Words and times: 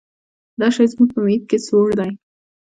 دا 0.59 0.67
شی 0.75 0.85
زموږ 0.91 1.09
په 1.13 1.19
محیط 1.23 1.43
کې 1.49 1.57
سوړ 1.67 1.87
دی. 1.99 2.11